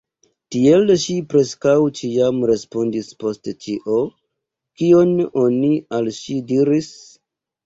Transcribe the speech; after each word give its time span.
Tiel 0.53 0.87
ŝi 1.01 1.17
preskaŭ 1.33 1.75
ĉiam 1.99 2.39
respondis 2.51 3.11
post 3.25 3.51
ĉio, 3.67 3.99
kion 4.81 5.13
oni 5.45 5.71
al 6.01 6.11
ŝi 6.23 6.41
diris. 6.55 6.91